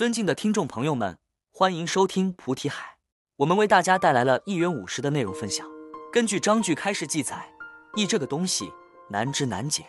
[0.00, 1.18] 尊敬的听众朋友们，
[1.52, 2.96] 欢迎收听菩提海。
[3.36, 5.66] 我们为大家带来了一元五十的内容分享。
[6.10, 7.46] 根据章句开始记载，
[7.94, 8.72] 意这个东西
[9.10, 9.84] 难知难解，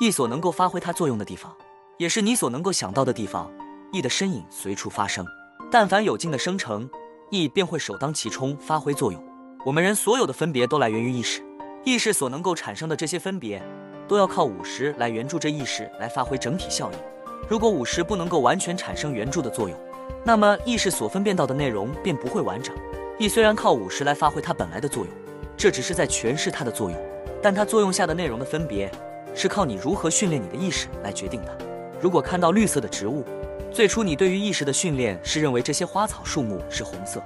[0.00, 1.52] 意所能够发挥它作用的地方，
[1.98, 3.52] 也是你所能够想到的地方。
[3.90, 5.26] 意的身影随处发生，
[5.68, 6.88] 但凡有境的生成，
[7.32, 9.20] 意便会首当其冲发挥作用。
[9.64, 11.44] 我们人所有的分别都来源于意识，
[11.84, 13.60] 意识所能够产生的这些分别，
[14.06, 17.15] 都要靠五十来援助这意识来发挥整体效应。
[17.48, 19.78] 如果五十不能够完全产生援助的作用，
[20.24, 22.74] 那么意识所分辨到的内容便不会完整。
[23.18, 25.12] 意虽然靠五十来发挥它本来的作用，
[25.56, 26.98] 这只是在诠释它的作用，
[27.40, 28.90] 但它作用下的内容的分别
[29.32, 31.58] 是靠你如何训练你的意识来决定的。
[32.00, 33.24] 如果看到绿色的植物，
[33.70, 37.22] 最初你对于意识的训练是认为这些花草树木是红色，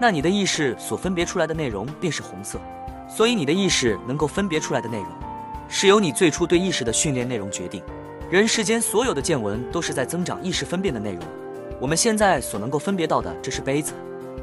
[0.00, 2.60] 那你的意识所分别出来的内容便是红色。
[3.08, 5.08] 所以你的意识能够分别出来的内容，
[5.68, 7.82] 是由你最初对意识的训练内容决定。
[8.34, 11.22] 人世间所有的见闻都是在增长意识分辨的内容。
[11.80, 13.92] 我们现在所能够分别到的，这是杯子，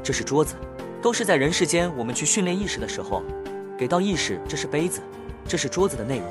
[0.02, 0.54] 这是桌子，
[1.02, 3.22] 都是在人世间我们去训练意识的时候，
[3.76, 5.02] 给到意识这是杯子，
[5.46, 6.26] 这是桌子的内容。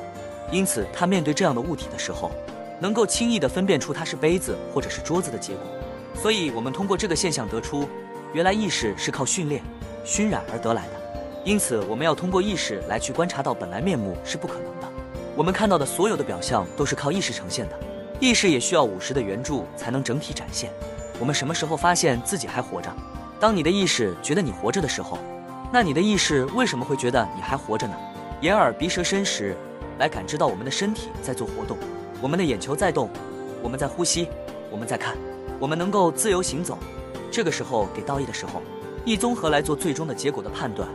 [0.52, 2.32] 因此，他面对这样的物体的时候，
[2.80, 5.62] 能够轻易地分辨出它是杯子或者是桌子的结果。
[6.16, 7.88] 所以，我们通过这个现象得出，
[8.34, 9.62] 原来意识是靠训练、
[10.04, 10.94] 熏染而得来的。
[11.45, 14.91] 因此，我们要通过意识来去观察到本来面目是不可能的。
[15.36, 17.80] 我们看到的所有的表象都是靠意识呈现的，
[18.20, 20.72] 意识也需要五十的援助才能整体展现。
[21.20, 22.92] 我们什么时候发现自己还活着？
[23.40, 25.18] 当你的意识觉得你活着的时候，
[25.72, 27.96] 那你的意识为什么会觉得你还活着呢？
[28.42, 29.56] 眼耳鼻舌身时
[30.00, 31.78] 来感知到我们的身体在做活动，
[32.22, 33.10] 我们的眼球在动，
[33.64, 34.28] 我们在呼吸，
[34.70, 35.16] 我们在看，
[35.60, 36.78] 我们能够自由行走。
[37.32, 38.62] 这个时候给道义的时候，
[39.06, 40.90] 一综合来做最终的结果的判断，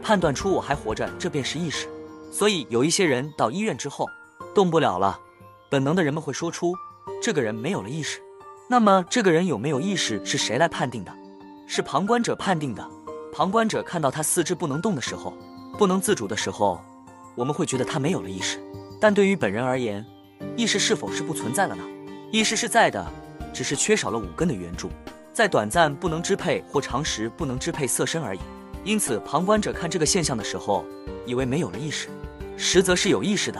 [0.00, 1.88] 判断出我还活着，这便是意识。
[2.30, 4.06] 所以有一些人到医院之后
[4.54, 5.18] 动不了了，
[5.68, 6.74] 本能的人们会说出
[7.20, 8.20] 这个人没有了意识。
[8.68, 11.12] 那么这个人有没有意识是谁来判定的？
[11.66, 12.88] 是旁观者判定的。
[13.32, 15.34] 旁观者看到他四肢不能动的时候，
[15.78, 16.80] 不能自主的时候，
[17.34, 18.58] 我们会觉得他没有了意识。
[19.00, 20.04] 但对于本人而言，
[20.56, 21.84] 意识是否是不存在了呢？
[22.32, 23.04] 意识是在的，
[23.52, 24.90] 只是缺少了五根的援助，
[25.32, 28.40] 在短暂不能支配或长时不能支配色身而已。
[28.84, 30.84] 因此，旁观者看这个现象的时候，
[31.26, 32.08] 以为没有了意识。
[32.62, 33.58] 实则是有意识的，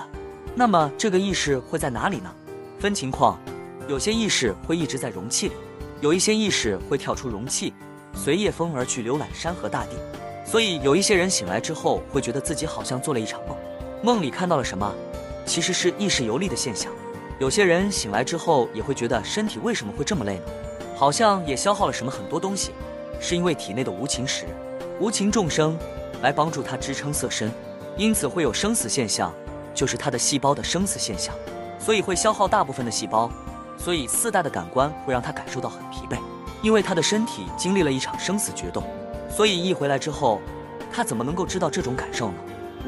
[0.55, 2.31] 那么这个意识会在哪里呢？
[2.79, 3.41] 分情况，
[3.89, 5.55] 有些意识会一直在容器里，
[6.03, 7.73] 有一些意识会跳出容器，
[8.13, 9.97] 随夜风而去浏览山河大地。
[10.45, 13.57] 所以有一些人醒来之后会觉得自己好像做了一场梦，
[14.03, 14.95] 梦里看到了什么，
[15.47, 16.93] 其实是意识游历的现象。
[17.39, 20.43] 有些人醒来之后也会觉得身体为什么会这么累呢？
[20.95, 22.73] 好像也消耗了什么很多东西，
[23.19, 24.45] 是因为体内的无情石、
[25.01, 25.75] 无情众生
[26.21, 27.51] 来帮助他支撑色身。
[28.01, 29.31] 因此会有生死现象，
[29.75, 31.35] 就是它的细胞的生死现象，
[31.79, 33.31] 所以会消耗大部分的细胞，
[33.77, 36.19] 所以四大的感官会让他感受到很疲惫，
[36.63, 38.83] 因为他的身体经历了一场生死决斗，
[39.29, 40.41] 所以一回来之后，
[40.91, 42.35] 他怎么能够知道这种感受呢？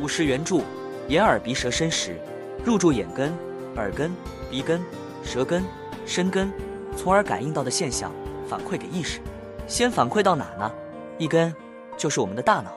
[0.00, 0.62] 五十原著，
[1.08, 2.18] 眼耳鼻舌身识，
[2.64, 3.34] 入住眼根、
[3.76, 4.10] 耳根、
[4.50, 4.82] 鼻根、
[5.22, 5.62] 舌根、
[6.06, 6.50] 身根，
[6.96, 8.10] 从而感应到的现象
[8.48, 9.20] 反馈给意识，
[9.66, 10.72] 先反馈到哪呢？
[11.18, 11.54] 一根，
[11.98, 12.72] 就是我们的大脑，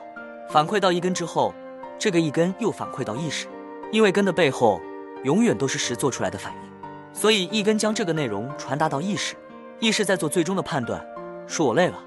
[0.50, 1.54] 反馈到一根之后。
[1.98, 3.46] 这个一根又反馈到意识，
[3.90, 4.80] 因为根的背后
[5.24, 9.34] 永远都是识做出来的反应，所以一根将这个内容传达到意识，
[9.80, 11.04] 意识在做最终的判断，
[11.46, 11.98] 说我累了，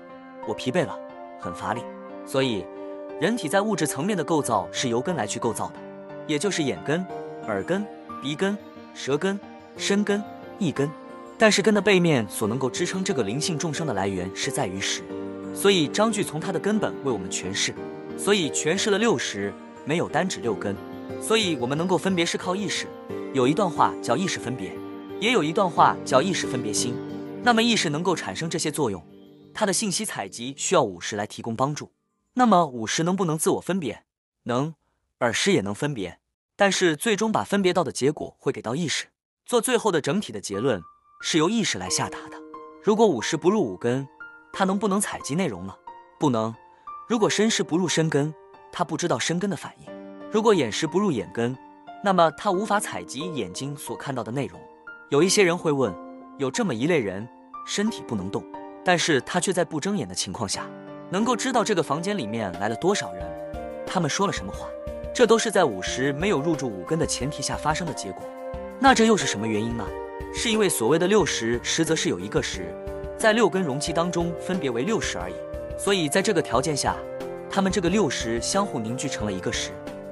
[0.48, 0.98] 我疲惫了，
[1.40, 1.82] 很乏力。
[2.26, 2.64] 所以，
[3.20, 5.74] 人体在物质层面的构造是由根来去构造的，
[6.28, 7.04] 也就是眼根、
[7.48, 7.84] 耳根、
[8.22, 8.56] 鼻根、
[8.94, 9.40] 舌根、
[9.76, 10.24] 身根、
[10.60, 10.88] 意根。
[11.38, 15.02] 但是根的背面所能够支撑这个灵性众生的来源是在于识，
[15.56, 17.74] 所以章句从它的根本为我们诠释，
[18.18, 19.52] 所以诠释了六识。
[19.90, 20.76] 没有单指六根，
[21.20, 22.86] 所以我们能够分别是靠意识。
[23.34, 24.72] 有一段话叫意识分别，
[25.20, 26.94] 也有一段话叫意识分别心。
[27.42, 29.04] 那么意识能够产生这些作用，
[29.52, 31.92] 它的信息采集需要五识来提供帮助。
[32.36, 34.04] 那么五识能不能自我分别？
[34.44, 34.76] 能，
[35.22, 36.20] 耳识也能分别，
[36.56, 39.08] 但是最终把分别到的结果会给到意识，
[39.44, 40.80] 做最后的整体的结论
[41.20, 42.38] 是由意识来下达的。
[42.84, 44.08] 如果五识不入五根，
[44.54, 45.74] 它能不能采集内容呢？
[46.20, 46.54] 不能。
[47.08, 48.32] 如果身识不入身根。
[48.72, 49.92] 他不知道深根的反应。
[50.32, 51.58] 如果眼识不入眼根，
[52.04, 54.60] 那么他无法采集眼睛所看到的内容。
[55.10, 55.94] 有一些人会问：
[56.38, 57.28] 有这么一类人，
[57.66, 58.44] 身体不能动，
[58.86, 60.66] 但是他却在不睁眼的情况下，
[61.10, 63.26] 能够知道这个房间里面来了多少人，
[63.86, 64.68] 他们说了什么话。
[65.14, 68.24] 这都是在五十没有入住五根的前提下发生的结果。
[68.80, 69.86] 那这又是什么原因呢？
[70.34, 72.74] 是因为所谓的六十，实则是有一个十，
[73.18, 75.34] 在六根容器当中分别为六十而已。
[75.78, 76.96] 所以在这个条件下。
[77.52, 79.72] 他们这个六十相互凝聚成了一个十，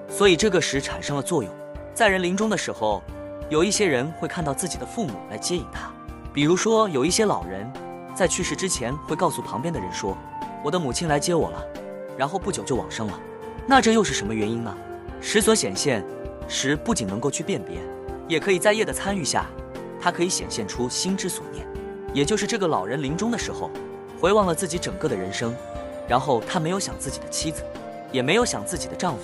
[0.09, 1.53] 所以这个十产生了作用。
[1.93, 3.03] 在人临终的时候，
[3.47, 5.91] 有一些人会看到自己的父母来接引他，
[6.33, 7.71] 比如说有一些老人
[8.15, 10.17] 在去世之前会告诉旁边的人说
[10.65, 11.63] ：“我的母亲来接我了”，
[12.17, 13.19] 然后不久就往生了。
[13.67, 14.75] 那这又是什么原因呢？
[15.21, 16.03] 十所显现
[16.47, 17.77] 十不仅能够去辨别，
[18.27, 19.45] 也可以在业的参与下，
[20.01, 21.67] 它可以显现出心之所念。
[22.13, 23.69] 也就是这个老人临终的时候，
[24.19, 25.55] 回望了自己整个的人生，
[26.07, 27.63] 然后他没有想自己的妻子，
[28.11, 29.23] 也没有想自己的丈夫，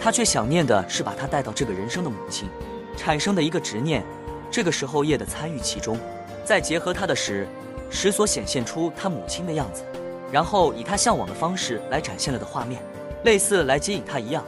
[0.00, 2.48] 他却想念的是把他带到这个人生的母亲，
[2.96, 4.04] 产生的一个执念。
[4.50, 5.98] 这个时候夜的参与其中，
[6.44, 7.46] 再结合他的识。
[7.88, 9.84] 使所显现出他母亲的样子，
[10.32, 12.82] 然后以他向往的方式来展现了的画面，
[13.22, 14.42] 类似来接引他一样。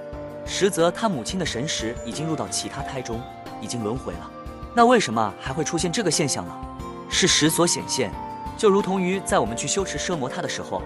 [0.45, 3.21] 实则他母亲的神识已经入到其他胎中，
[3.61, 4.31] 已经轮回了。
[4.75, 6.53] 那为什么还会出现这个现象呢？
[7.09, 8.11] 是识所显现，
[8.57, 10.83] 就如同于在我们去修持奢摩他的时候，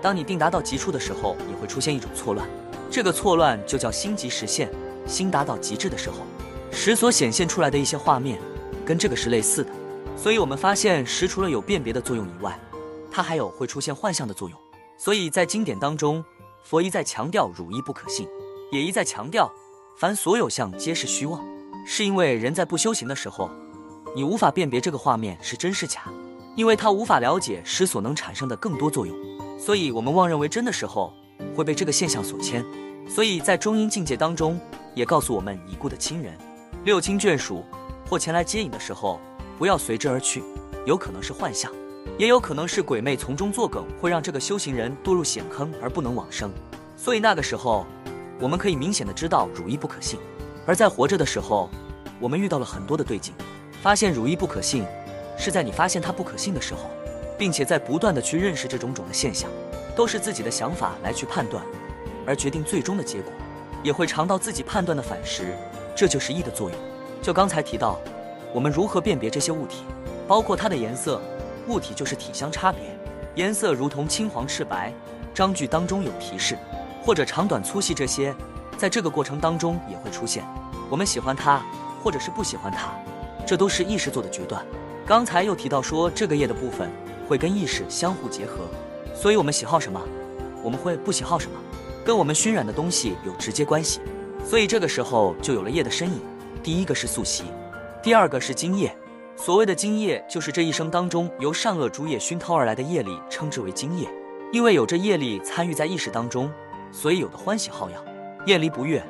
[0.00, 2.48] 当你定达到极处的时候，也会出现一种错乱。
[2.90, 4.70] 这个错乱就叫心即实现，
[5.06, 6.18] 心达到极致的时候，
[6.70, 8.38] 识所显现出来的一些画面，
[8.84, 9.70] 跟这个是类似的。
[10.16, 12.58] 所以，我们发现识除了有辨别的作用以外，
[13.10, 14.58] 它还有会出现幻象的作用。
[14.96, 16.24] 所以在经典当中，
[16.64, 18.26] 佛一再强调汝意不可信，
[18.72, 19.52] 也一再强调
[19.96, 21.44] 凡所有相皆是虚妄，
[21.86, 23.50] 是因为人在不修行的时候，
[24.16, 26.02] 你无法辨别这个画面是真是假，
[26.56, 29.16] 因为他无法了解识所能产生的更多作用。
[29.58, 31.12] 所以我们妄认为真的时候，
[31.54, 32.64] 会被这个现象所牵。
[33.08, 34.58] 所以在中阴境界当中，
[34.94, 36.32] 也告诉我们已故的亲人、
[36.84, 37.64] 六亲眷属
[38.08, 39.20] 或前来接引的时候。
[39.58, 40.40] 不要随之而去，
[40.86, 41.68] 有可能是幻象，
[42.16, 46.48] 也有可能是鬼魅从中作梗，会让这个修行人堕入险坑而不能往生。
[46.96, 47.84] 所以那个时候，
[48.38, 50.20] 我们可以明显的知道汝意不可信。
[50.64, 51.68] 而在活着的时候，
[52.20, 53.34] 我们遇到了很多的对境，
[53.82, 54.84] 发现汝意不可信，
[55.36, 56.82] 是在你发现它不可信的时候，
[57.38, 59.48] 并且在不断的去认识这种种的现象，
[59.96, 61.64] 都是自己的想法来去判断，
[62.26, 63.32] 而决定最终的结果，
[63.82, 65.54] 也会尝到自己判断的反噬，
[65.96, 66.78] 这就是意的作用。
[67.22, 67.98] 就刚才提到。
[68.54, 69.82] 我们如何辨别这些物体？
[70.26, 71.20] 包括它的颜色，
[71.66, 72.80] 物体就是体相差别，
[73.34, 74.90] 颜色如同青黄赤白。
[75.34, 76.56] 章句当中有提示，
[77.02, 78.34] 或者长短粗细这些，
[78.78, 80.42] 在这个过程当中也会出现。
[80.88, 81.62] 我们喜欢它，
[82.02, 82.88] 或者是不喜欢它，
[83.46, 84.64] 这都是意识做的决断。
[85.06, 86.90] 刚才又提到说，这个页的部分
[87.28, 88.64] 会跟意识相互结合，
[89.14, 90.00] 所以我们喜好什么，
[90.62, 91.56] 我们会不喜好什么，
[92.04, 94.00] 跟我们熏染的东西有直接关系。
[94.44, 96.20] 所以这个时候就有了业的身影。
[96.62, 97.44] 第一个是素习。
[98.02, 98.96] 第二个是精液，
[99.36, 104.08] 所谓的精液，就是这一生当中由善恶诸业熏陶而来的业力，称之为精液。
[104.50, 106.50] 因为有着业力参与在意识当中，
[106.90, 108.02] 所以有的欢喜好养，
[108.46, 109.04] 业离不悦。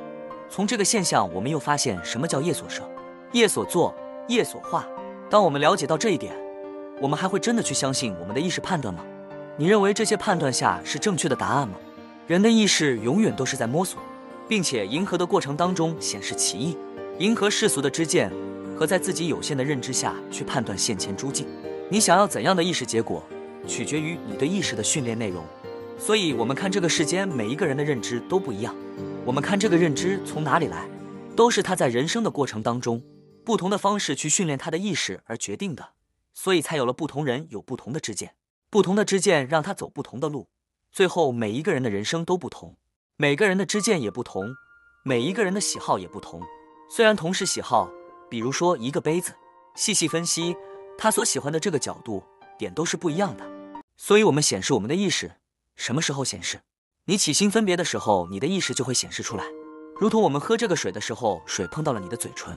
[0.49, 2.83] 从这个现象，我们又发现什么叫业所摄、
[3.31, 3.95] 业所作、
[4.27, 4.85] 业所化。
[5.29, 6.35] 当我们了解到这一点，
[7.01, 9.03] 我们还会真的去相信我们的意识判断吗？
[9.57, 11.75] 你认为这些判断下是正确的答案吗？
[12.27, 13.99] 人的意识永远都是在摸索，
[14.47, 16.77] 并且迎合的过程当中显示其意，
[17.17, 18.31] 迎合世俗的知见。
[18.77, 21.45] 和在自己有限的认知下去判断现前诸境，
[21.89, 23.21] 你想要怎样的意识结果，
[23.67, 25.43] 取决于你对意识的训练内容。
[25.97, 28.73] 所以，我们看这个世间每一个人的认知都不一样。
[29.25, 30.87] 我们看这个认知从哪里来，
[31.35, 33.03] 都是他在人生的过程当中，
[33.43, 35.85] 不同的方式去训练他的意识而决定的。
[36.33, 38.35] 所以才有了不同人有不同的知见，
[38.69, 40.49] 不同的知见让他走不同的路。
[40.91, 42.77] 最后，每一个人的人生都不同，
[43.17, 44.55] 每个人的知见也不同，
[45.03, 46.41] 每一个人的喜好也不同。
[46.89, 47.89] 虽然同是喜好。
[48.29, 49.33] 比如说一个杯子，
[49.75, 50.55] 细细分析，
[50.99, 52.23] 他所喜欢的这个角度
[52.59, 53.43] 点都是不一样的。
[53.97, 55.31] 所以，我们显示我们的意识
[55.75, 56.61] 什么时候显示？
[57.05, 59.45] 你起心分别的时候，你的意识就会显示出来。
[59.95, 62.55] 如同我们喝这个水的时候，水碰到了你的嘴唇，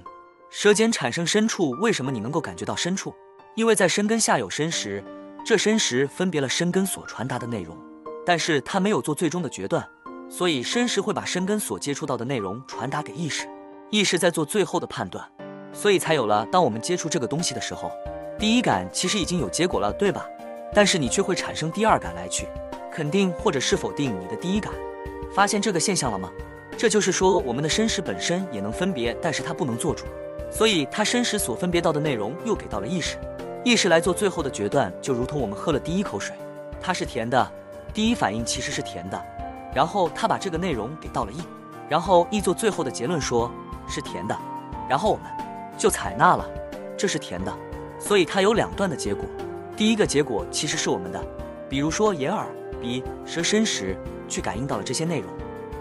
[0.50, 3.14] 舌尖产生深处，为什么你能够感觉到深处？
[3.54, 5.04] 因为在深根下有深识，
[5.44, 7.76] 这深识分别了深根所传达的内容，
[8.24, 9.86] 但是它没有做最终的决断，
[10.30, 13.46] 所以深识会把深根所接触到的内容传达给意识，
[13.90, 15.22] 意识在做最后的判断。
[15.70, 17.90] 所以才有了，当我们接触这个东西的时候，
[18.38, 20.26] 第一感其实已经有结果了，对吧？
[20.72, 22.46] 但是你却会产生第二感来去
[22.90, 24.72] 肯定或者是否定你的第一感。
[25.34, 26.30] 发现这个现象了吗？
[26.78, 30.06] 这就是说，我们的身识本身也能分别，但是它不能做主，
[30.50, 33.18] 所以它身识所分别到的内容又给到了意识，
[33.64, 36.34] 意识来做最后的决断，就如同我们喝了第一口水，
[36.80, 37.52] 它是甜的，
[37.94, 39.22] 第一反应其实是甜的，
[39.74, 41.38] 然后它把这个内容给到了意，
[41.88, 43.50] 然后意做最后的结论说
[43.88, 44.36] 是甜的，
[44.88, 45.26] 然后我们。
[45.78, 46.46] 就采纳了，
[46.98, 47.52] 这是甜的，
[47.98, 49.24] 所以它有两段的结果。
[49.74, 51.20] 第一个结果其实是我们的，
[51.68, 52.46] 比如说眼耳
[52.80, 53.96] 鼻舌身时
[54.28, 55.28] 去感应到了这些内容，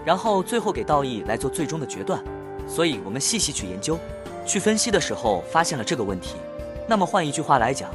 [0.04, 2.24] 然后最后给道义来做最终的决断。
[2.66, 3.98] 所以我们细细去研究、
[4.46, 6.36] 去分析的时候，发现了这个问题。
[6.86, 7.90] 那么换一句话来讲，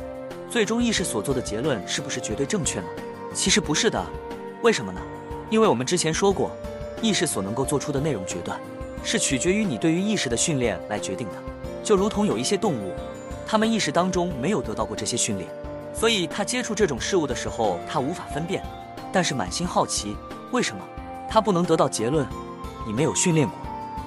[0.50, 2.86] 最终意识所做的结论是不是绝对正确呢？
[3.34, 4.04] 其实不是的。
[4.64, 5.02] 为什么呢？
[5.50, 6.52] 因为我们之前说过，
[7.02, 8.60] 意识所能够做出的内容决断，
[9.04, 11.34] 是取决于你对于意识的训练来决定的。
[11.84, 12.94] 就如同有一些动物，
[13.46, 15.48] 它们意识当中没有得到过这些训练，
[15.94, 18.64] 所以他接触这种事物的时候，他无法分辨，
[19.12, 20.16] 但是满心好奇，
[20.52, 20.82] 为什么
[21.30, 22.28] 他不能得到结论？
[22.86, 23.58] 你没有训练过，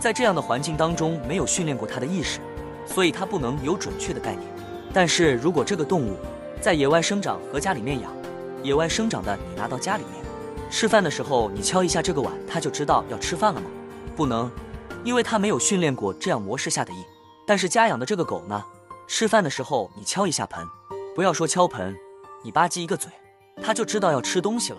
[0.00, 2.40] 在这样的环境当中没有训练过他的意识，
[2.86, 4.59] 所以他不能有准确的概念。
[4.92, 6.16] 但是如果这个动物
[6.60, 8.12] 在野外生长和家里面养，
[8.62, 10.24] 野外生长的你拿到家里面
[10.70, 13.66] 吃饭的时候，你敲一下这个碗，它就知道要吃饭了吗？
[14.16, 14.50] 不能，
[15.04, 16.96] 因为它没有训练过这样模式下的意。
[17.46, 18.62] 但是家养的这个狗呢，
[19.08, 20.64] 吃饭的时候你敲一下盆，
[21.14, 21.96] 不要说敲盆，
[22.44, 23.10] 你吧唧一个嘴，
[23.62, 24.78] 它就知道要吃东西了，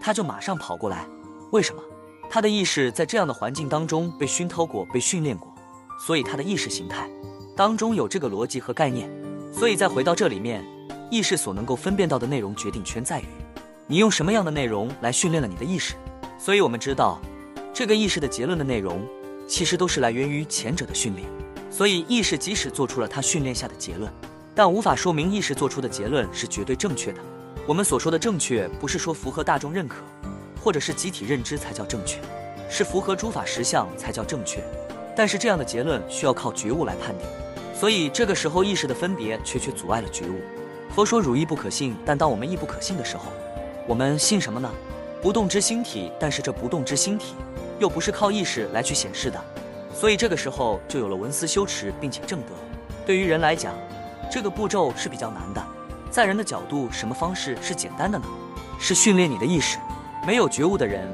[0.00, 1.06] 它就马上跑过来。
[1.50, 1.82] 为什么？
[2.30, 5.52] 它的意识在这样的环境当中被熏陶过、被训练过，
[5.98, 7.08] 所以它的意识形态
[7.54, 9.10] 当中有这个逻辑和概念。
[9.52, 10.64] 所以再回到这里面，
[11.10, 13.24] 意识所能够分辨到的内容决定权在于
[13.86, 15.94] 你用什么样的内容来训练了你的意识。
[16.38, 17.20] 所以我们知道，
[17.72, 19.06] 这个意识的结论的内容
[19.48, 21.26] 其实都是来源于前者的训练。
[21.70, 24.10] 所以意识即使做出了他训练下的结论，
[24.54, 27.20] 但无法说明意识做出的结论是绝对正确的。
[27.66, 29.96] 我们所说的正确，不是说符合大众认可。
[30.58, 32.20] 或者是集体认知才叫正确，
[32.68, 34.64] 是符合诸法实相才叫正确。
[35.14, 37.24] 但是这样的结论需要靠觉悟来判定，
[37.78, 40.40] 所以这个时候意识的分别却却阻碍了觉悟。
[40.88, 43.24] 佛说汝亦不可信，但当我们亦不可信的时候，
[43.86, 44.70] 我们信什么呢？
[45.20, 47.34] 不动之心体，但是这不动之心体
[47.78, 49.38] 又不是靠意识来去显示的，
[49.94, 52.54] 所以这个时候就有了文思修持并且正德。
[53.04, 53.74] 对于人来讲，
[54.32, 55.62] 这个步骤是比较难的。
[56.10, 58.24] 在人的角度，什么方式是简单的呢？
[58.78, 59.76] 是训练你的意识。
[60.26, 61.06] 没有觉悟的人，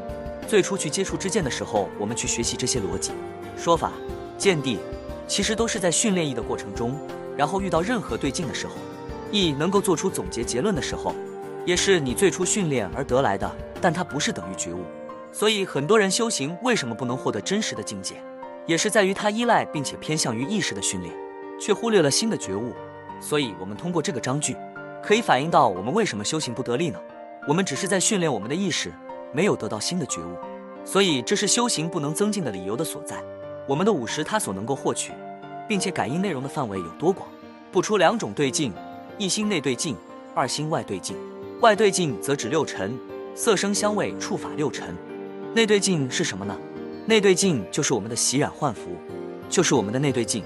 [0.47, 3.11] 最初去接触之见的时候，我们去学习这些逻辑、
[3.57, 3.91] 说法、
[4.39, 4.79] 见地，
[5.27, 6.95] 其实都是在训练意的过程中。
[7.37, 8.75] 然后遇到任何对境的时候，
[9.31, 11.15] 意能够做出总结结论的时候，
[11.65, 13.51] 也是你最初训练而得来的。
[13.81, 14.85] 但它不是等于觉悟。
[15.33, 18.17] 所以很多人修行为什么不能获得真实的境界，
[18.67, 21.13] 也是在于他依赖并且偏向于意识的训练，
[21.59, 22.75] 却忽略了新的觉悟。
[23.19, 24.55] 所以，我们通过这个章句，
[25.03, 27.01] 可以反映到我们为什么修行不得力呢？
[27.49, 28.93] 我们只是在训练我们的意识，
[29.33, 30.37] 没有得到新的觉悟，
[30.85, 33.23] 所以这是修行不能增进的理由的所在。
[33.73, 35.13] 我们的五识它所能够获取，
[35.67, 37.27] 并且感应内容的范围有多广？
[37.73, 38.71] 不出两种对境：
[39.17, 39.97] 一心内对境，
[40.35, 41.17] 二心外对境。
[41.63, 42.95] 外对境则指六尘，
[43.35, 44.95] 色声香味触法六尘。
[45.55, 46.55] 内对境是什么呢？
[47.07, 48.91] 内对境就是我们的洗染换服，
[49.49, 50.45] 就是我们的内对境。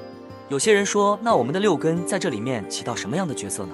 [0.48, 3.72] 有些人说，那我们的六根在这里面起到什么样的角色呢？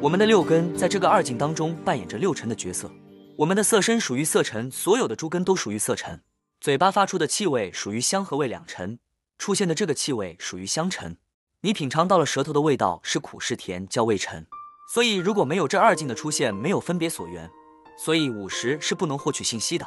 [0.00, 2.90] 我们的六根在这个二境当中扮演着六尘的角色，
[3.36, 6.18] 我们的色身属于色尘，所有的诸根都属于色尘。
[6.64, 8.98] 嘴巴发出的气味属于香和味两尘，
[9.36, 11.18] 出现的这个气味属于香尘。
[11.60, 14.46] 你品尝到了舌头的味道是苦是甜，叫味尘。
[14.90, 17.50] 所以如果没有这二境的出现，没有分别所缘，
[17.98, 19.86] 所以五识是不能获取信息的。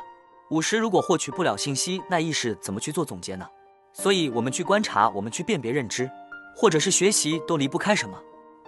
[0.51, 3.47] 五识如果获取不了信息，那意识怎么去做总结呢？
[3.91, 6.07] 所以我们去观察，我们去辨别认知，
[6.55, 8.15] 或者是学习，都离不开什么？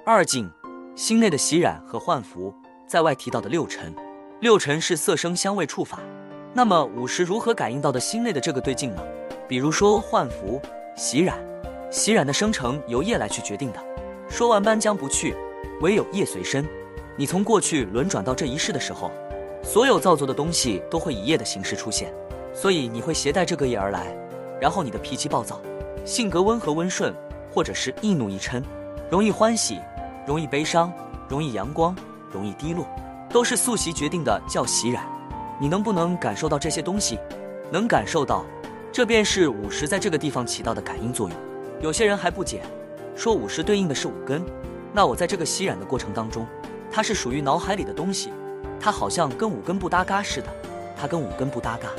[0.04, 0.52] 二境。
[0.96, 2.52] 心内的洗染和幻服，
[2.88, 3.96] 在外提到的六尘，
[4.42, 6.00] 六尘是色声香味触法。
[6.54, 9.02] 那么五识如何感应到的心内的这个对境呢？
[9.48, 10.62] 比如说幻浮、
[10.96, 11.38] 洗染，
[11.92, 13.80] 洗染的生成由业来去决定的。
[14.28, 15.36] 说完斑将不去，
[15.82, 16.68] 唯有业随身。
[17.16, 19.12] 你从过去轮转到这一世的时候，
[19.64, 22.14] 所有造作的东西都会以业的形式出现，
[22.54, 24.08] 所以你会携带这个业而来。
[24.60, 25.60] 然后你的脾气暴躁，
[26.06, 27.14] 性格温和温顺，
[27.52, 28.64] 或者是易怒易嗔，
[29.10, 29.80] 容易欢喜。
[30.28, 30.94] 容易悲伤，
[31.28, 31.96] 容易阳光，
[32.32, 32.86] 容易低落，
[33.32, 35.04] 都是素习决定的，叫习染。
[35.60, 37.20] 你能不能感受到这些东西？
[37.70, 38.46] 能感受到，
[38.92, 41.38] 这便是五十在这个地方起到的感应作用。
[41.82, 42.62] 有些人还不解，
[43.16, 44.42] 说五十对应的是五根，
[44.94, 46.48] 那我在这个吸染的过程当中，
[46.90, 48.32] 它是属于脑海里的东西，
[48.80, 50.48] 它好像跟五根不搭嘎似的，
[50.96, 51.90] 它跟五根不搭嘎，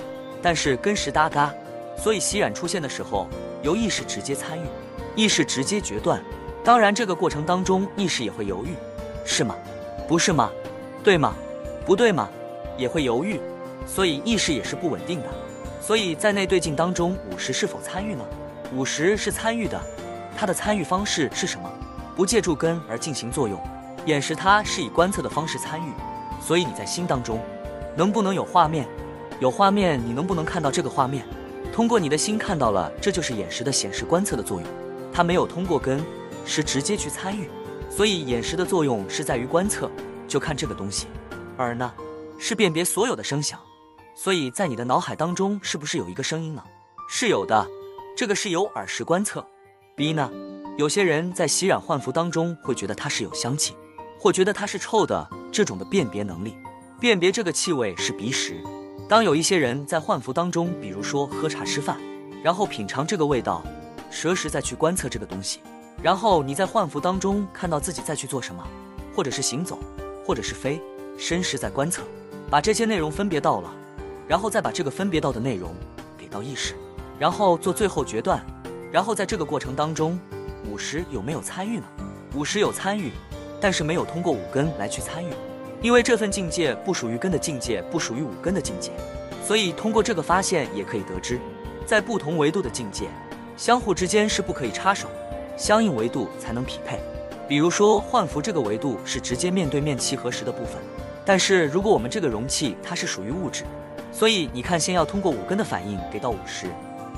[0.41, 1.55] 但是跟十搭嘎，
[1.97, 3.29] 所以吸染出现的时候，
[3.63, 4.63] 由意识直接参与，
[5.15, 6.21] 意识直接决断。
[6.65, 8.75] 当然，这个过程当中，意识也会犹豫，
[9.25, 9.55] 是吗？
[10.09, 10.51] 不是吗？
[11.05, 11.35] 对吗？
[11.87, 12.29] 不对吗？
[12.81, 13.39] 也会犹豫，
[13.87, 15.29] 所以意识也是不稳定的。
[15.81, 18.25] 所以在内对境当中，五十是否参与呢？
[18.75, 19.81] 五十是参与的，
[20.37, 21.71] 它的参与方式是什么？
[22.17, 23.61] 不借助根而进行作用，
[24.07, 25.93] 眼识它是以观测的方式参与。
[26.41, 27.39] 所以你在心当中，
[27.97, 28.89] 能不能有画面？
[29.39, 31.25] 有画面，你能不能看到这个画面？
[31.73, 34.69] 通过你的心看到了，这就是眼识的显示观测的作用，
[35.13, 36.03] 它没有通过根。
[36.47, 37.49] 是直接去参与，
[37.91, 39.89] 所以眼识的作用是在于观测，
[40.27, 41.07] 就看这个东西。
[41.57, 41.93] 而呢，
[42.43, 43.61] 是辨别所有的声响，
[44.15, 46.65] 所以在你的脑海当中是不是有一个声音呢？
[47.07, 47.69] 是有的，
[48.17, 49.47] 这个是由耳识观测。
[49.95, 50.33] 鼻呢，
[50.79, 53.77] 有些人在洗染换服当中会觉得它是有香气，
[54.19, 56.57] 或觉得它是臭的，这种的辨别能力，
[56.99, 58.57] 辨别这个气味是鼻识。
[59.07, 62.01] 当有一些人在换服当中，比如说喝茶吃饭，
[62.43, 63.63] 然后品尝这个味道，
[64.11, 65.61] 舌识再去观测这个东西。
[66.03, 68.67] 然后你在换服当中看到自己在去做什么，
[69.15, 69.79] 或者是行走，
[70.25, 70.81] 或者是飞，
[71.19, 72.03] 身时在观测，
[72.51, 73.73] 把这些内容分别到了，
[74.27, 75.73] 然后再把这个分别到的内容
[76.19, 76.75] 给到意识，
[77.17, 78.45] 然后做最后决断。
[78.91, 80.19] 然后在这个过程当中，
[80.69, 81.85] 五十有没有参与呢？
[82.35, 83.13] 五十有参与，
[83.61, 85.33] 但是没有通过五根来去参与，
[85.81, 88.91] 因为这份境界不属于根的境界，不属于五根的境界，
[89.47, 91.39] 所以通过这个发现也可以得知，
[91.87, 93.07] 在不同维度的境界，
[93.57, 95.09] 相互之间是不可以插手，
[95.57, 96.99] 相应维度才能匹配。
[97.47, 100.75] 比如说幻符这个维度是直接面对面契合时的部分，
[101.25, 103.65] 但是如果我们这个容器它是属于物质，
[104.11, 106.67] 所以你看先要通过五根的反应给到五十，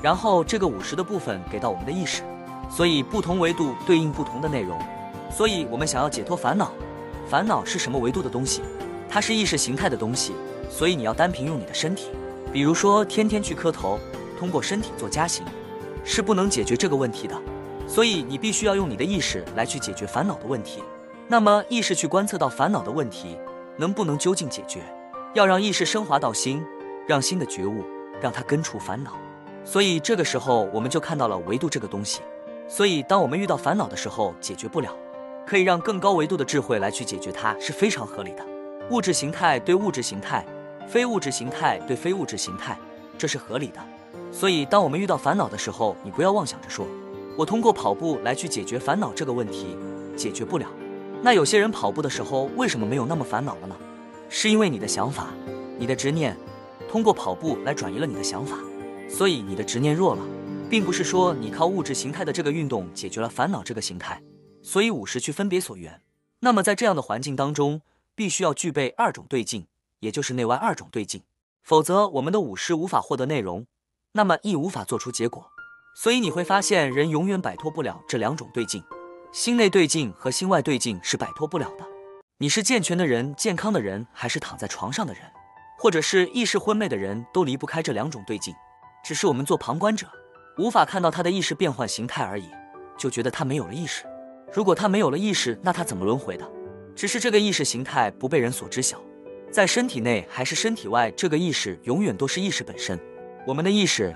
[0.03, 2.23] 然后这个五十的部分给到我们的意识，
[2.71, 4.79] 所以不同维度对应不同的内容。
[5.31, 6.73] 所以我们想要解脱烦恼，
[7.29, 8.61] 烦恼是什么维度的东西？
[9.09, 10.35] 它是意识形态的东西，
[10.69, 12.11] 所以你要单凭用你的身体，
[12.53, 13.99] 比如说天天去磕头，
[14.39, 15.45] 通过身体做加行，
[16.05, 17.35] 是不能解决这个问题的。
[17.87, 20.83] 所以你必须要用你的意识来去解决烦恼的问题。
[21.29, 23.37] 那么意识去观测到烦恼的问题，
[23.77, 24.81] 能不能究竟解决？
[25.35, 26.63] 要让意识升华到心，
[27.07, 27.85] 让心的觉悟，
[28.21, 29.13] 让它根除烦恼。
[29.65, 32.21] 所以这个时候我们就看到了维度这个东西。
[32.69, 34.95] 所以当我们遇到烦恼的时候，解决不了，
[35.47, 38.45] 可以让更高维度的智慧来去解决它，是非常合理的。
[38.91, 40.45] 物质形态对物质形态，
[40.87, 42.79] 非物质形态对非物质形态，
[43.17, 43.81] 这是合理的。
[44.31, 46.87] 所以当我们遇到烦恼的时候，你不要妄想着说。
[47.37, 49.77] 我通过跑步来去解决烦恼这个问题，
[50.17, 50.67] 解决不了。
[51.25, 53.77] 那有些人跑步的时候为什么没有那么烦恼了呢？
[54.29, 55.29] 是因为你的想法、
[55.79, 56.37] 你的执念，
[56.91, 58.59] 通过跑步来转移了你的想法，
[59.09, 60.23] 所以你的执念弱了，
[60.69, 64.21] 并不是说你靠物质形态的这个运动解决了烦恼这个形态。
[64.63, 66.01] 所以五十去分别所缘。
[66.41, 67.83] 那么在这样的环境当中，
[68.17, 69.67] 必须要具备二种对境，
[70.01, 71.23] 也就是内外二种对境，
[71.63, 73.67] 否则我们的五十无法获得内容，
[74.13, 75.47] 那么亦无法做出结果。
[75.95, 78.83] 所以你会发现，人永远摆脱不了这两种对境，
[79.33, 81.87] 心内对境和心外对境是摆脱不了的。
[82.37, 85.23] 你是健全的人、健康的人，还是躺在床上的人，
[85.79, 88.55] 或者是意识昏昧的人，都离不开这两种对境。
[89.03, 90.07] 只是我们做旁观者，
[90.59, 92.51] 无法看到他的意识变换形态而已，
[92.99, 94.05] 就觉得他没有了意识。
[94.53, 96.47] 如果他没有了意识，那他怎么轮回的？
[96.95, 99.01] 只是这个意识形态不被人所知晓，
[99.51, 103.01] 在身体内还是身体外，这个意识永远都是意识本身。
[103.47, 104.15] 我们的意识，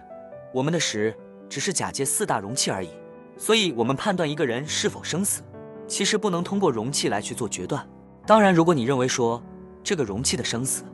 [0.52, 1.16] 我们的识。
[1.48, 2.90] 只是假借四大容器而已，
[3.37, 5.42] 所以我们判断一个人是否生死，
[5.87, 7.87] 其实不能通过容器来去做决断。
[8.27, 9.42] 当然，如果你认为说
[9.85, 10.85] 这个容器的生死，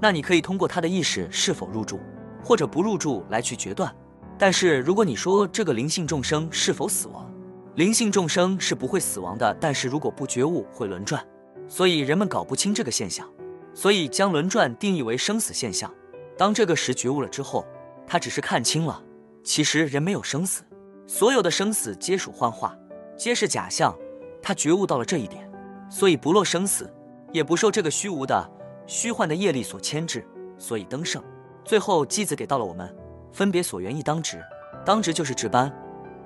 [0.00, 2.00] 那你可以通过他的意识是否入住
[2.44, 3.94] 或者不入住来去决断。
[4.36, 7.32] 但是如果你说这个灵性众生是否死亡，
[7.76, 11.24] 灵性众生是不会死亡的，但是如果不觉悟会轮转，
[11.68, 13.26] 所以人们搞不清这个现象，
[13.72, 15.90] 所以将轮转定义为生死现象。
[16.36, 17.64] 当这个时觉悟了之后，
[18.06, 19.00] 他只是看清了。
[19.44, 20.62] 其实人没有生死，
[21.06, 22.76] 所有的生死皆属幻化，
[23.16, 23.96] 皆是假象。
[24.42, 25.48] 他觉悟到了这一点，
[25.88, 26.92] 所以不落生死，
[27.32, 28.50] 也不受这个虚无的、
[28.86, 30.26] 虚幻的业力所牵制，
[30.58, 31.22] 所以登圣。
[31.64, 32.92] 最后机子给到了我们，
[33.32, 34.42] 分别所缘一当值，
[34.84, 35.72] 当值就是值班。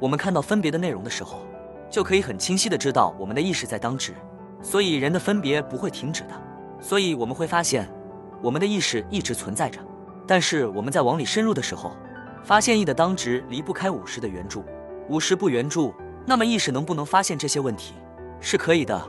[0.01, 1.41] 我们看到分别的内容的时候，
[1.91, 4.15] 就可以很清晰的知道我们的意识在当值，
[4.63, 6.31] 所以人的分别不会停止的。
[6.81, 7.87] 所以我们会发现，
[8.43, 9.79] 我们的意识一直存在着，
[10.27, 11.95] 但是我们在往里深入的时候。
[12.47, 14.65] 发现 E 的当值离不开五十的援助，
[15.09, 15.93] 五十不援助，
[16.25, 17.95] 那么意识能不能发现这些问题？
[18.41, 19.05] 是可以的，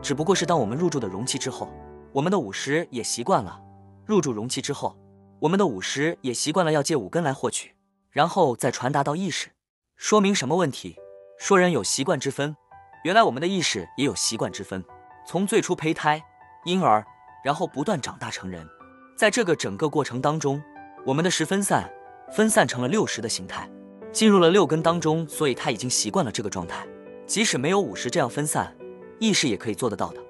[0.00, 1.70] 只不过是当我们入住的容器之后，
[2.12, 3.60] 我们的五十也习惯了
[4.06, 4.96] 入住容器之后，
[5.38, 7.74] 我们的五十也习惯了要借五根来获取，
[8.10, 9.50] 然后再传达到意识。
[9.96, 10.96] 说明什么问题？
[11.38, 12.56] 说人有习惯之分，
[13.04, 14.82] 原来我们的意识也有习惯之分。
[15.26, 16.24] 从最初胚胎、
[16.64, 17.04] 婴儿，
[17.44, 18.66] 然后不断长大成人，
[19.14, 20.62] 在这个整个过程当中，
[21.04, 21.92] 我们的十分散。
[22.30, 23.68] 分散成了六十的形态，
[24.12, 26.86] 进入了六根当中，所以他已经习惯了这个状态。
[27.26, 28.74] 即使没有五十这样分散，
[29.18, 30.20] 意识也可以做得到的，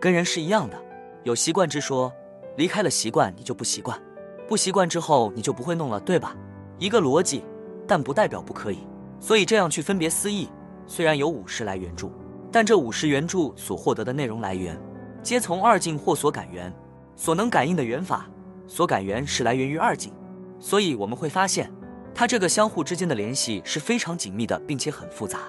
[0.00, 0.76] 跟人是一样的。
[1.24, 2.12] 有习惯之说，
[2.56, 4.00] 离开了习惯，你就不习惯，
[4.48, 6.36] 不习惯之后你就不会弄了，对吧？
[6.78, 7.44] 一个逻辑，
[7.86, 8.86] 但不代表不可以。
[9.18, 10.48] 所以这样去分别思义，
[10.86, 12.12] 虽然有五十来援助，
[12.52, 14.78] 但这五十援助所获得的内容来源，
[15.22, 16.72] 皆从二境或所感缘，
[17.16, 18.30] 所能感应的缘法，
[18.66, 20.12] 所感缘是来源于二境。
[20.58, 21.70] 所以我们会发现，
[22.14, 25.40] 它这个相互之间的联系是非常紧密的，并且很复杂，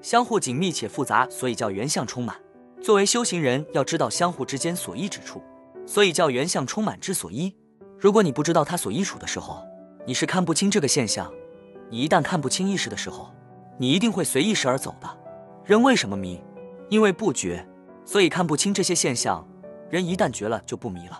[0.00, 2.36] 相互紧密且复杂，所以叫原相充满。
[2.82, 5.42] 作为修行人，要知道相互之间所依之处，
[5.86, 7.54] 所以叫原相充满之所依。
[7.98, 9.62] 如果你不知道它所依处的时候，
[10.06, 11.32] 你是看不清这个现象。
[11.90, 13.30] 你一旦看不清意识的时候，
[13.78, 15.08] 你一定会随意识而走的。
[15.64, 16.42] 人为什么迷？
[16.90, 17.66] 因为不觉，
[18.04, 19.46] 所以看不清这些现象。
[19.90, 21.18] 人一旦觉了，就不迷了。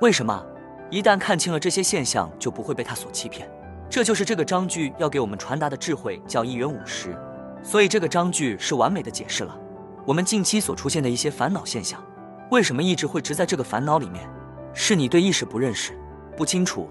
[0.00, 0.44] 为什么？
[0.90, 3.50] 一旦看清了这些现象，就不会被他所欺骗。
[3.90, 7.16] 这就是这个章句要给我们传达的智慧，叫一元五十。
[7.62, 9.58] 所以这个章句是完美的解释了
[10.04, 12.04] 我们近期所出现的一些烦恼现象。
[12.50, 14.28] 为什么一直会执在这个烦恼里面？
[14.74, 15.98] 是你对意识不认识、
[16.36, 16.88] 不清楚。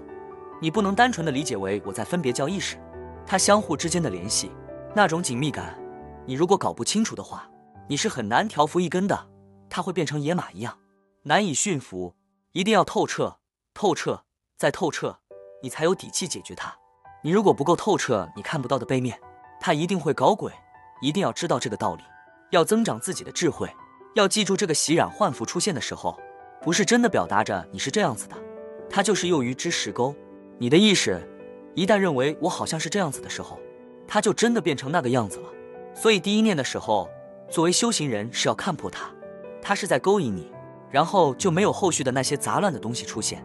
[0.60, 2.76] 你不能单纯的理解为我在分别叫意识，
[3.26, 4.50] 它相互之间的联系，
[4.94, 5.78] 那种紧密感，
[6.26, 7.48] 你如果搞不清楚的话，
[7.86, 9.28] 你是很难调服一根的，
[9.68, 10.78] 它会变成野马一样，
[11.24, 12.14] 难以驯服。
[12.52, 13.36] 一定要透彻、
[13.74, 14.22] 透彻
[14.56, 15.18] 再透彻，
[15.60, 16.74] 你才有底气解决它。
[17.22, 19.20] 你如果不够透彻，你看不到的背面，
[19.60, 20.52] 它一定会搞鬼。
[21.00, 22.02] 一定要知道这个道理，
[22.50, 23.68] 要增长自己的智慧，
[24.14, 26.18] 要记住这个洗染幻符出现的时候，
[26.62, 28.36] 不是真的表达着你是这样子的，
[28.88, 30.14] 它就是囿于之石沟。
[30.56, 31.20] 你的意识
[31.74, 33.58] 一旦认为我好像是这样子的时候，
[34.06, 35.48] 它就真的变成那个样子了。
[35.94, 37.10] 所以第一念的时候，
[37.50, 39.10] 作为修行人是要看破它，
[39.60, 40.50] 它是在勾引你，
[40.90, 43.44] 然后就没有后续的那些杂乱的东西出现。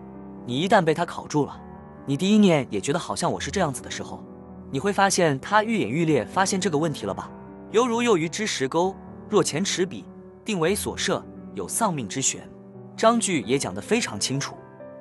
[0.49, 1.61] 你一旦被他考住了，
[2.07, 4.23] 你第一念也觉得好像我是这样子的时候，
[4.71, 7.29] 你会发现他愈演愈烈，发现这个问题了吧？
[7.69, 8.95] 犹如囿于之石沟，
[9.29, 10.03] 若前持笔，
[10.43, 12.49] 定为所设，有丧命之悬。
[12.97, 14.55] 章句也讲得非常清楚，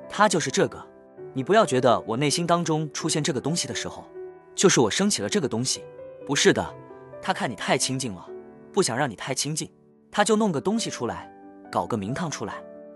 [0.07, 0.79] 它就是这个。
[1.33, 4.05] 你不要觉得我内心当中出现这个东西的时候，
[4.53, 5.83] 就是我升起了这个东西，
[6.27, 6.63] 不是的。
[7.23, 8.23] 他看你太清净了，
[8.71, 9.67] 不想让你太清净，
[10.11, 11.27] 他就弄个东西出来，
[11.71, 12.53] 搞个名堂出来，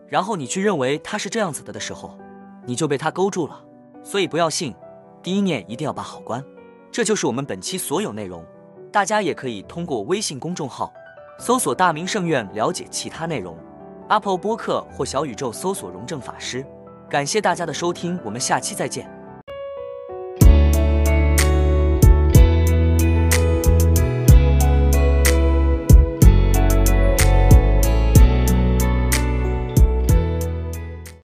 [0.08, 2.16] 然后你去认为他是这样子的的时候，
[2.66, 3.60] 你就被他勾住了。
[4.04, 4.76] 所以不要信，
[5.22, 6.44] 第一念一定要把好关。
[6.92, 8.46] 这就是我们本期所有内容，
[8.92, 10.94] 大家也可以通过微信公众号
[11.40, 13.58] 搜索“大明圣院”了解其他内容
[14.10, 16.66] ，Apple 播客或小宇宙搜索“荣正法师”。
[17.10, 19.13] 感谢大家的收听，我们下期再见。